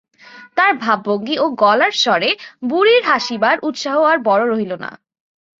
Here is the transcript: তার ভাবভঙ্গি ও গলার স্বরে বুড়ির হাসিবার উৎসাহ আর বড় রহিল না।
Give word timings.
তার 0.57 0.71
ভাবভঙ্গি 0.75 1.35
ও 1.39 1.45
গলার 1.55 1.93
স্বরে 1.93 2.29
বুড়ির 2.63 3.03
হাসিবার 3.03 3.57
উৎসাহ 3.63 3.97
আর 4.03 4.17
বড় 4.19 4.43
রহিল 4.47 4.71
না। 4.75 4.91